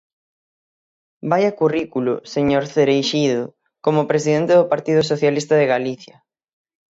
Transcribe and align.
¡Vaia 1.31 1.51
currículo, 1.59 2.13
señor 2.33 2.63
Cereixido, 2.73 3.41
como 3.85 4.09
presidente 4.11 4.53
do 4.55 4.69
Partido 4.73 5.01
Socialista 5.11 5.53
de 5.57 5.69
Galicia! 5.73 6.15